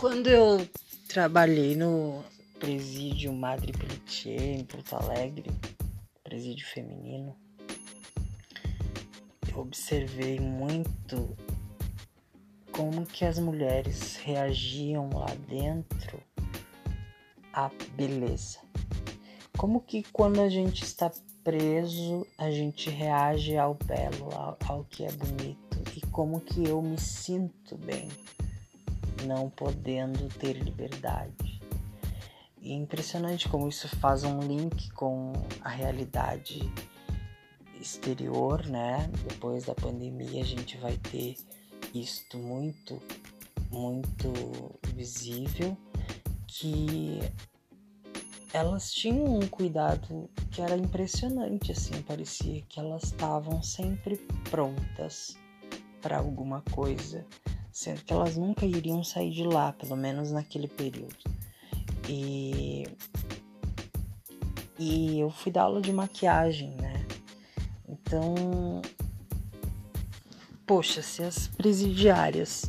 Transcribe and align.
Quando 0.00 0.28
eu 0.28 0.64
trabalhei 1.08 1.74
no 1.74 2.22
presídio 2.60 3.32
Madre 3.32 3.72
Pelletier 3.72 4.60
em 4.60 4.64
Porto 4.64 4.94
Alegre, 4.94 5.50
presídio 6.22 6.64
feminino, 6.68 7.34
eu 9.50 9.58
observei 9.58 10.38
muito 10.38 11.36
como 12.70 13.04
que 13.04 13.24
as 13.24 13.40
mulheres 13.40 14.14
reagiam 14.18 15.10
lá 15.12 15.34
dentro 15.48 16.22
à 17.52 17.68
beleza. 17.96 18.60
Como 19.56 19.80
que 19.80 20.04
quando 20.12 20.40
a 20.40 20.48
gente 20.48 20.84
está 20.84 21.10
preso, 21.42 22.24
a 22.38 22.52
gente 22.52 22.88
reage 22.88 23.56
ao 23.56 23.74
belo, 23.74 24.32
ao, 24.32 24.56
ao 24.64 24.84
que 24.84 25.04
é 25.04 25.10
bonito 25.10 25.82
e 25.96 26.00
como 26.12 26.40
que 26.40 26.68
eu 26.68 26.80
me 26.80 27.00
sinto 27.00 27.76
bem 27.76 28.08
não 29.24 29.50
podendo 29.50 30.28
ter 30.38 30.54
liberdade. 30.54 31.60
E 32.60 32.72
é 32.72 32.74
impressionante 32.74 33.48
como 33.48 33.68
isso 33.68 33.88
faz 33.96 34.24
um 34.24 34.40
link 34.40 34.90
com 34.92 35.32
a 35.62 35.68
realidade 35.68 36.60
exterior, 37.80 38.66
né? 38.66 39.08
Depois 39.28 39.64
da 39.64 39.74
pandemia 39.74 40.42
a 40.42 40.46
gente 40.46 40.76
vai 40.78 40.96
ter 40.96 41.36
isto 41.94 42.36
muito, 42.36 43.00
muito 43.70 44.32
visível, 44.94 45.76
que 46.46 47.20
elas 48.52 48.92
tinham 48.92 49.38
um 49.38 49.46
cuidado 49.46 50.28
que 50.50 50.60
era 50.60 50.76
impressionante, 50.76 51.72
assim, 51.72 52.02
parecia 52.02 52.62
que 52.68 52.80
elas 52.80 53.04
estavam 53.04 53.62
sempre 53.62 54.16
prontas 54.50 55.36
para 56.00 56.18
alguma 56.18 56.62
coisa, 56.72 57.26
sendo 57.78 58.02
que 58.02 58.12
elas 58.12 58.36
nunca 58.36 58.66
iriam 58.66 59.04
sair 59.04 59.30
de 59.30 59.44
lá, 59.44 59.72
pelo 59.72 59.94
menos 59.94 60.32
naquele 60.32 60.66
período. 60.66 61.14
E 62.08 62.88
e 64.76 65.20
eu 65.20 65.30
fui 65.30 65.52
dar 65.52 65.62
aula 65.62 65.80
de 65.80 65.92
maquiagem, 65.92 66.72
né? 66.72 67.06
Então, 67.88 68.82
poxa, 70.66 71.02
se 71.02 71.22
as 71.22 71.46
presidiárias 71.46 72.68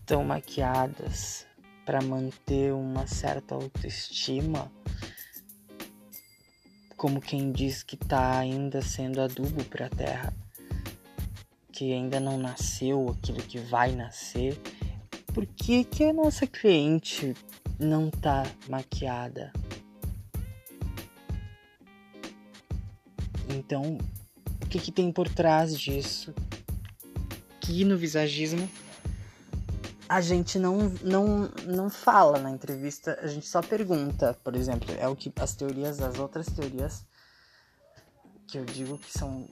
estão 0.00 0.24
maquiadas 0.24 1.46
para 1.84 2.00
manter 2.00 2.72
uma 2.72 3.06
certa 3.06 3.54
autoestima, 3.54 4.72
como 6.96 7.20
quem 7.20 7.52
diz 7.52 7.82
que 7.82 7.98
tá 7.98 8.38
ainda 8.38 8.80
sendo 8.80 9.20
adubo 9.20 9.62
para 9.64 9.86
a 9.86 9.90
terra, 9.90 10.32
que 11.74 11.92
ainda 11.92 12.20
não 12.20 12.38
nasceu, 12.38 13.08
aquilo 13.10 13.38
que 13.38 13.58
vai 13.58 13.90
nascer, 13.90 14.56
por 15.34 15.44
que, 15.44 15.82
que 15.82 16.04
a 16.04 16.12
nossa 16.12 16.46
cliente 16.46 17.34
não 17.80 18.10
tá 18.10 18.44
maquiada? 18.68 19.52
Então, 23.48 23.98
o 24.62 24.66
que, 24.66 24.78
que 24.78 24.92
tem 24.92 25.10
por 25.10 25.28
trás 25.28 25.76
disso? 25.76 26.32
Que 27.60 27.84
no 27.84 27.98
visagismo 27.98 28.70
a 30.08 30.20
gente 30.20 30.60
não, 30.60 30.90
não, 31.02 31.50
não 31.66 31.90
fala 31.90 32.38
na 32.38 32.52
entrevista, 32.52 33.18
a 33.20 33.26
gente 33.26 33.48
só 33.48 33.60
pergunta, 33.60 34.38
por 34.44 34.54
exemplo, 34.54 34.94
é 34.96 35.08
o 35.08 35.16
que 35.16 35.32
as 35.40 35.56
teorias, 35.56 36.00
as 36.00 36.20
outras 36.20 36.46
teorias 36.46 37.04
que 38.46 38.58
eu 38.58 38.64
digo 38.64 38.96
que 38.96 39.10
são 39.10 39.48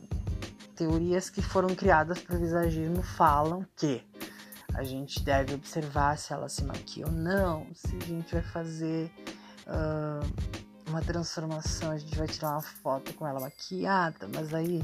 teorias 0.75 1.31
que 1.31 1.43
foram 1.43 1.75
criadas 1.75 2.19
para 2.21 2.37
o 2.37 2.39
visagismo 2.39 3.03
falam 3.03 3.67
que 3.77 4.05
a 4.75 4.83
gente 4.83 5.23
deve 5.23 5.55
observar 5.55 6.17
se 6.17 6.33
ela 6.33 6.49
se 6.49 6.65
maquia 6.65 7.07
ou 7.07 7.13
não, 7.13 7.67
se 7.75 7.95
a 7.97 8.01
gente 8.01 8.33
vai 8.33 8.43
fazer 8.43 9.11
uh, 9.67 10.27
uma 10.89 11.03
transformação, 11.03 11.91
a 11.91 11.99
gente 11.99 12.17
vai 12.17 12.27
tirar 12.27 12.53
uma 12.53 12.63
foto 12.63 13.13
com 13.15 13.27
ela 13.27 13.41
maquiada, 13.41 14.29
mas 14.35 14.53
aí 14.55 14.83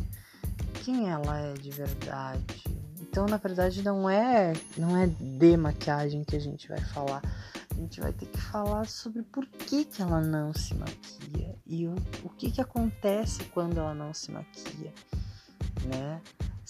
quem 0.85 1.09
ela 1.11 1.39
é 1.39 1.55
de 1.55 1.71
verdade? 1.71 2.65
Então, 3.01 3.27
na 3.27 3.37
verdade, 3.37 3.83
não 3.83 4.09
é 4.09 4.53
não 4.77 4.97
é 4.97 5.07
de 5.07 5.57
maquiagem 5.57 6.25
que 6.25 6.37
a 6.37 6.41
gente 6.41 6.69
vai 6.69 6.81
falar. 6.81 7.23
A 7.71 7.75
gente 7.75 8.01
vai 8.01 8.13
ter 8.13 8.27
que 8.27 8.41
falar 8.41 8.87
sobre 8.87 9.23
por 9.23 9.47
que, 9.47 9.85
que 9.85 10.03
ela 10.03 10.21
não 10.21 10.53
se 10.53 10.75
maquia 10.75 11.55
e 11.65 11.87
o, 11.87 11.95
o 12.25 12.29
que, 12.31 12.51
que 12.51 12.61
acontece 12.61 13.45
quando 13.55 13.79
ela 13.79 13.95
não 13.95 14.13
se 14.13 14.33
maquia? 14.33 14.93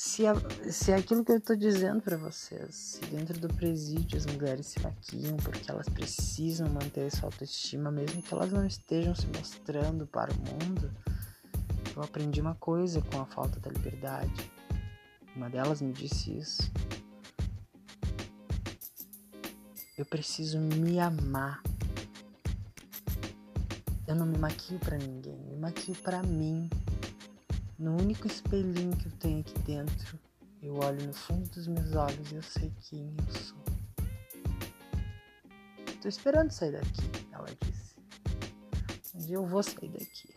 Se, 0.01 0.25
a, 0.29 0.35
se 0.71 0.93
é 0.93 0.95
aquilo 0.95 1.25
que 1.25 1.33
eu 1.33 1.41
tô 1.41 1.57
dizendo 1.57 2.01
para 2.01 2.17
vocês, 2.17 2.73
se 2.73 3.01
dentro 3.07 3.37
do 3.41 3.53
presídio 3.53 4.17
as 4.17 4.27
mulheres 4.27 4.67
se 4.67 4.81
maquiam 4.81 5.37
porque 5.39 5.69
elas 5.69 5.89
precisam 5.89 6.69
manter 6.69 7.11
sua 7.11 7.27
autoestima, 7.27 7.91
mesmo 7.91 8.23
que 8.23 8.33
elas 8.33 8.53
não 8.53 8.65
estejam 8.65 9.13
se 9.13 9.27
mostrando 9.27 10.07
para 10.07 10.33
o 10.33 10.37
mundo, 10.37 10.89
eu 11.97 12.01
aprendi 12.01 12.41
uma 12.41 12.55
coisa 12.55 13.03
com 13.03 13.21
a 13.21 13.27
falta 13.27 13.59
da 13.59 13.73
liberdade. 13.73 14.53
Uma 15.35 15.51
delas 15.51 15.83
me 15.83 15.93
disse 15.93 16.31
isso. 16.31 16.71
Eu 19.99 20.07
preciso 20.07 20.61
me 20.61 21.01
amar. 21.01 21.61
Eu 24.07 24.15
não 24.15 24.27
me 24.27 24.39
maquio 24.39 24.79
para 24.79 24.97
ninguém, 24.97 25.41
me 25.41 25.57
maquio 25.57 25.97
para 25.97 26.23
mim. 26.23 26.71
No 27.79 27.93
único 27.93 28.27
espelhinho 28.27 28.97
que 28.97 29.07
eu 29.07 29.13
tenho 29.21 29.39
aqui 29.39 29.57
dentro, 29.61 30.19
eu 30.61 30.75
olho 30.79 31.07
no 31.07 31.13
fundo 31.13 31.49
dos 31.51 31.69
meus 31.69 31.95
olhos 31.95 32.33
e 32.33 32.35
eu 32.35 32.43
sei 32.43 32.73
quem 32.81 33.15
eu 33.17 33.33
sou. 33.33 33.57
Tô 36.03 36.09
esperando 36.09 36.51
sair 36.51 36.73
daqui, 36.73 37.29
ela 37.31 37.47
disse. 37.61 37.95
Um 39.15 39.19
dia 39.21 39.37
eu 39.37 39.47
vou 39.47 39.63
sair 39.63 39.91
daqui. 39.91 40.35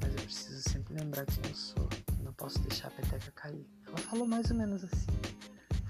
Mas 0.00 0.14
eu 0.14 0.22
preciso 0.22 0.66
sempre 0.66 0.94
lembrar 0.94 1.26
quem 1.26 1.44
eu 1.46 1.54
sou. 1.54 1.86
Não 2.22 2.32
posso 2.32 2.58
deixar 2.60 2.88
a 2.88 2.92
peteca 2.92 3.30
cair. 3.32 3.66
Ela 3.86 3.98
falou 3.98 4.26
mais 4.26 4.50
ou 4.50 4.56
menos 4.56 4.82
assim. 4.82 5.12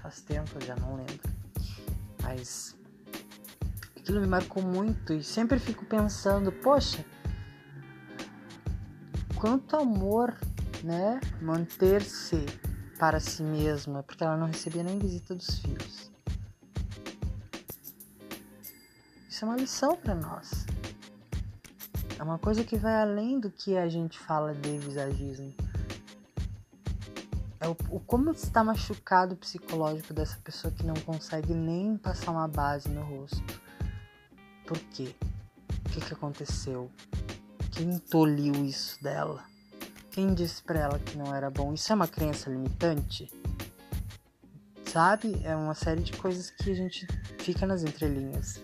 Faz 0.01 0.19
tempo, 0.19 0.51
eu 0.55 0.67
já 0.67 0.75
não 0.75 0.97
lembro. 0.97 1.31
Mas 2.23 2.75
aquilo 3.95 4.19
me 4.19 4.27
marcou 4.27 4.61
muito 4.61 5.13
e 5.13 5.23
sempre 5.23 5.57
fico 5.57 5.85
pensando, 5.85 6.51
poxa, 6.51 7.05
quanto 9.39 9.75
amor, 9.75 10.35
né, 10.83 11.19
manter-se 11.41 12.43
para 12.97 13.19
si 13.19 13.43
mesma, 13.43 14.01
porque 14.01 14.23
ela 14.23 14.35
não 14.35 14.47
recebia 14.47 14.83
nem 14.83 14.97
visita 14.97 15.35
dos 15.35 15.59
filhos. 15.59 16.11
Isso 19.29 19.45
é 19.45 19.47
uma 19.47 19.57
lição 19.57 19.95
para 19.95 20.15
nós. 20.15 20.65
É 22.17 22.23
uma 22.23 22.39
coisa 22.39 22.63
que 22.63 22.75
vai 22.75 22.99
além 22.99 23.39
do 23.39 23.51
que 23.51 23.77
a 23.77 23.87
gente 23.87 24.17
fala 24.17 24.55
de 24.55 24.79
visagismo. 24.79 25.53
É 27.59 27.67
o, 27.67 27.77
o 27.91 27.99
como 27.99 28.31
está 28.31 28.63
machucado 28.63 29.35
o 29.35 29.37
psicológico 29.37 30.13
dessa 30.13 30.37
pessoa 30.43 30.73
que 30.73 30.83
não 30.83 30.95
consegue 30.95 31.53
nem 31.53 31.95
passar 31.97 32.31
uma 32.31 32.47
base 32.47 32.89
no 32.89 33.03
rosto. 33.03 33.61
Por 34.65 34.79
quê? 34.91 35.15
O 35.85 35.89
que, 35.89 36.01
que 36.01 36.13
aconteceu? 36.13 36.91
Quem 37.77 37.99
toliu 37.99 38.65
isso 38.65 38.97
dela? 39.03 39.45
Quem 40.09 40.33
disse 40.33 40.63
pra 40.63 40.79
ela 40.79 40.97
que 40.97 41.15
não 41.15 41.35
era 41.35 41.47
bom? 41.47 41.75
Isso 41.75 41.91
é 41.91 41.95
uma 41.95 42.07
crença 42.07 42.49
limitante? 42.49 43.31
Sabe? 44.83 45.39
É 45.43 45.55
uma 45.55 45.75
série 45.75 46.01
de 46.01 46.11
coisas 46.13 46.49
que 46.49 46.71
a 46.71 46.73
gente 46.73 47.05
fica 47.37 47.67
nas 47.67 47.83
entrelinhas. 47.83 48.59